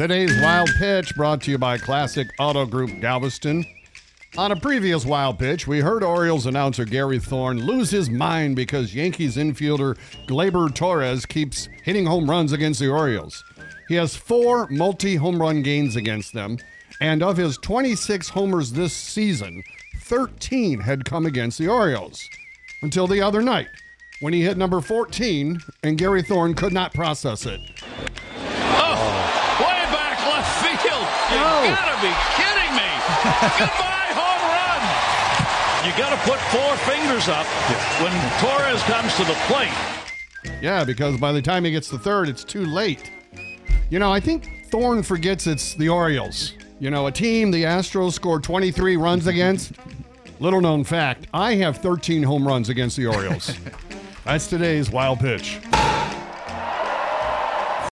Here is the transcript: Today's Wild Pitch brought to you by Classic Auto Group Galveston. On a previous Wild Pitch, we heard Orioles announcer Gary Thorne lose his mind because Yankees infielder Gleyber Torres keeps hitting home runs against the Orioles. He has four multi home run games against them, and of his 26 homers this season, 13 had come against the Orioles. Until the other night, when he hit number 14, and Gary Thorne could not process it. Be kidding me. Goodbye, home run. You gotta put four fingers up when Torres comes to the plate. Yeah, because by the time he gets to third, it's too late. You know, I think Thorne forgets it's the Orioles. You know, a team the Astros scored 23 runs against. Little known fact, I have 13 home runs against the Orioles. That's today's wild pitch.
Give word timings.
Today's 0.00 0.40
Wild 0.40 0.70
Pitch 0.78 1.14
brought 1.14 1.42
to 1.42 1.50
you 1.50 1.58
by 1.58 1.76
Classic 1.76 2.26
Auto 2.38 2.64
Group 2.64 3.02
Galveston. 3.02 3.66
On 4.38 4.50
a 4.50 4.58
previous 4.58 5.04
Wild 5.04 5.38
Pitch, 5.38 5.66
we 5.66 5.80
heard 5.80 6.02
Orioles 6.02 6.46
announcer 6.46 6.86
Gary 6.86 7.18
Thorne 7.18 7.58
lose 7.58 7.90
his 7.90 8.08
mind 8.08 8.56
because 8.56 8.94
Yankees 8.94 9.36
infielder 9.36 9.98
Gleyber 10.26 10.74
Torres 10.74 11.26
keeps 11.26 11.68
hitting 11.84 12.06
home 12.06 12.30
runs 12.30 12.50
against 12.50 12.80
the 12.80 12.88
Orioles. 12.88 13.44
He 13.88 13.96
has 13.96 14.16
four 14.16 14.66
multi 14.70 15.16
home 15.16 15.38
run 15.38 15.60
games 15.60 15.96
against 15.96 16.32
them, 16.32 16.56
and 17.02 17.22
of 17.22 17.36
his 17.36 17.58
26 17.58 18.30
homers 18.30 18.72
this 18.72 18.94
season, 18.94 19.62
13 19.98 20.80
had 20.80 21.04
come 21.04 21.26
against 21.26 21.58
the 21.58 21.68
Orioles. 21.68 22.26
Until 22.80 23.06
the 23.06 23.20
other 23.20 23.42
night, 23.42 23.68
when 24.20 24.32
he 24.32 24.40
hit 24.40 24.56
number 24.56 24.80
14, 24.80 25.60
and 25.82 25.98
Gary 25.98 26.22
Thorne 26.22 26.54
could 26.54 26.72
not 26.72 26.94
process 26.94 27.44
it. 27.44 27.60
Be 32.00 32.12
kidding 32.34 32.72
me. 32.74 32.90
Goodbye, 33.60 34.12
home 34.16 34.44
run. 34.48 34.82
You 35.84 35.92
gotta 35.98 36.16
put 36.28 36.40
four 36.48 36.76
fingers 36.88 37.28
up 37.28 37.46
when 38.00 38.12
Torres 38.40 38.82
comes 38.84 39.14
to 39.16 39.24
the 39.24 39.36
plate. 39.46 39.70
Yeah, 40.62 40.84
because 40.84 41.18
by 41.18 41.32
the 41.32 41.42
time 41.42 41.64
he 41.64 41.70
gets 41.70 41.88
to 41.90 41.98
third, 41.98 42.28
it's 42.28 42.44
too 42.44 42.64
late. 42.64 43.10
You 43.90 43.98
know, 43.98 44.10
I 44.10 44.20
think 44.20 44.68
Thorne 44.70 45.02
forgets 45.02 45.46
it's 45.46 45.74
the 45.74 45.88
Orioles. 45.88 46.54
You 46.78 46.90
know, 46.90 47.06
a 47.06 47.12
team 47.12 47.50
the 47.50 47.64
Astros 47.64 48.12
scored 48.12 48.42
23 48.44 48.96
runs 48.96 49.26
against. 49.26 49.72
Little 50.38 50.62
known 50.62 50.84
fact, 50.84 51.26
I 51.34 51.56
have 51.56 51.78
13 51.78 52.22
home 52.22 52.46
runs 52.46 52.70
against 52.70 52.96
the 52.96 53.06
Orioles. 53.06 53.54
That's 54.24 54.46
today's 54.46 54.90
wild 54.90 55.18
pitch. 55.20 55.58